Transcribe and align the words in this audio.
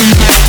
Yeah. 0.00 0.39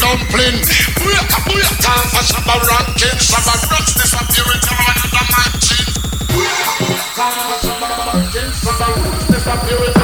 dumpling. 0.00 0.56
Break 0.96 1.28
up, 1.36 1.44
break 1.44 1.70
time 1.78 2.08
for 2.08 2.24
Shabba 2.24 2.56
gonna 7.84 8.80
Rocks 8.80 9.24
disappearing 9.28 9.99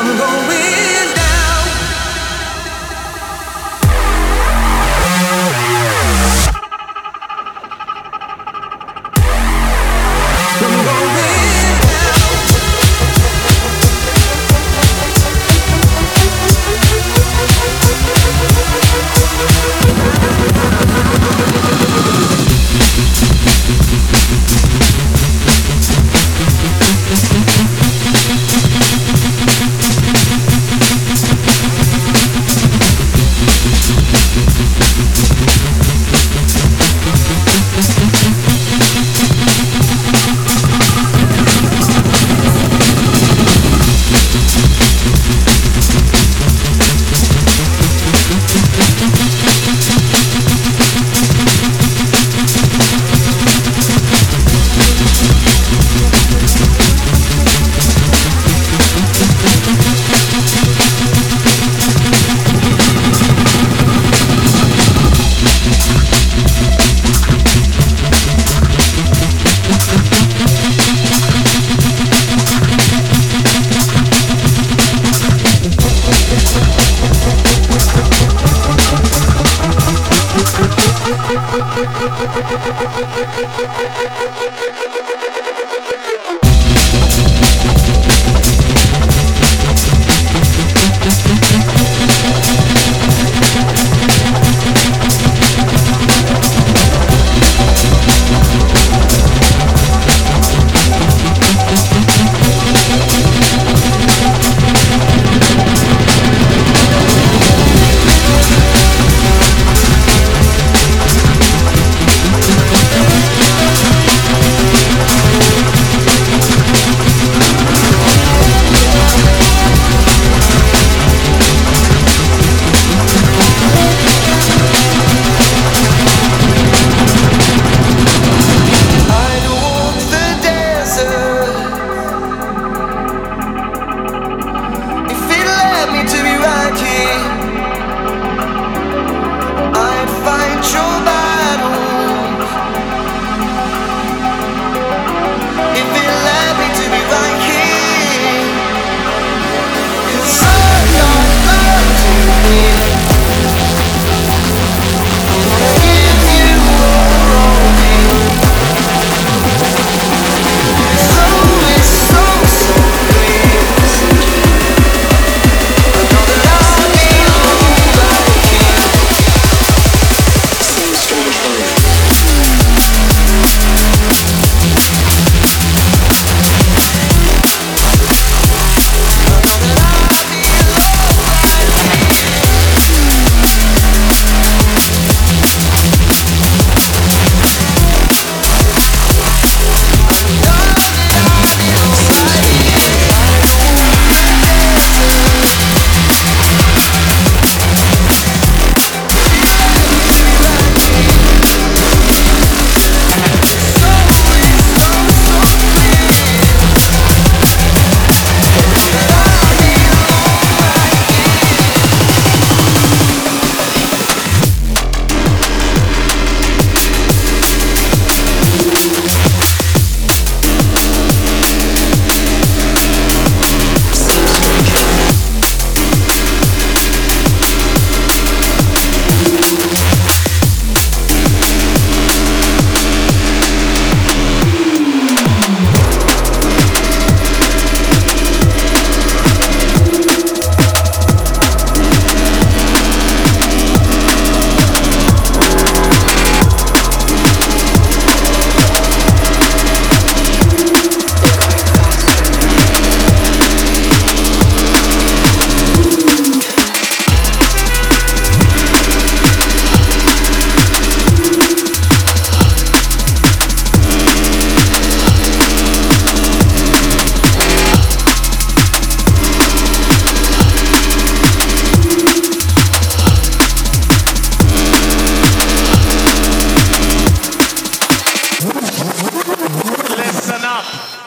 Thank 0.00 0.62
you. 0.62 0.67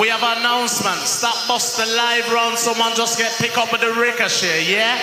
We 0.02 0.08
have 0.10 0.24
announcements. 0.24 1.12
Stop 1.12 1.48
Buster 1.48 1.86
live 1.96 2.34
round. 2.34 2.58
Someone 2.58 2.96
just 2.96 3.20
get 3.20 3.32
picked 3.38 3.56
up 3.56 3.72
with 3.72 3.82
the 3.82 3.94
ricochet, 3.94 4.66
yeah? 4.66 4.98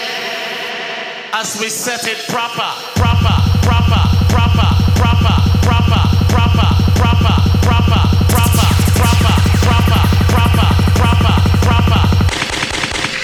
As 1.32 1.56
we 1.61 1.68
set 1.68 2.08
it 2.08 2.18
proper, 2.26 2.66
proper, 2.98 3.38
proper, 3.62 4.02
proper, 4.26 4.68
proper, 4.98 5.38
proper, 5.62 6.02
proper, 6.34 6.70
proper, 6.98 7.38
proper, 7.62 8.02
proper, 8.26 8.74
proper, 8.98 9.38
proper, 9.62 10.02
proper, 10.34 10.66
proper, 10.98 11.37
proper. 11.62 12.04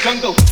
Jungle. 0.05 0.44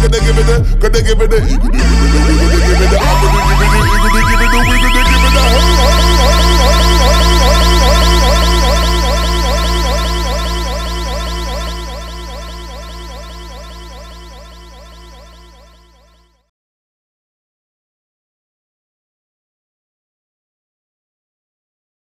could 0.00 0.12
they 0.12 0.20
give 0.20 0.38
it 0.38 0.46
the, 0.46 0.78
could 0.80 0.92
they 0.92 1.02
give 1.02 1.20
it 1.20 1.30
the, 1.30 1.40
could 1.40 1.50
they 1.50 1.78
give 1.78 2.00
it 2.00 2.10
the, 2.10 2.40
could 2.40 2.52
they 2.52 2.66
give 2.66 2.80
it 2.80 2.90
the, 2.90 3.59